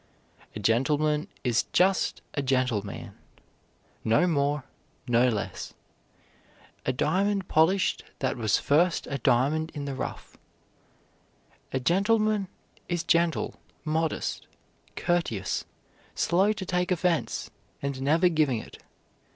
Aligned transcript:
A 0.55 0.59
gentleman 0.59 1.27
is 1.43 1.65
just 1.73 2.23
a 2.33 2.41
gentle 2.41 2.83
man: 2.83 3.15
no 4.03 4.25
more, 4.25 4.63
no 5.07 5.29
less; 5.29 5.75
a 6.87 6.91
diamond 6.91 7.47
polished 7.47 8.03
that 8.17 8.35
was 8.35 8.57
first 8.57 9.05
a 9.11 9.19
diamond 9.19 9.71
in 9.75 9.85
the 9.85 9.93
rough. 9.93 10.37
A 11.71 11.79
gentleman 11.79 12.47
is 12.89 13.03
gentle, 13.03 13.59
modest, 13.85 14.47
courteous, 14.95 15.65
slow 16.15 16.51
to 16.51 16.65
take 16.65 16.89
offense, 16.89 17.51
and 17.79 18.01
never 18.01 18.27
giving 18.27 18.57
it. 18.57 18.79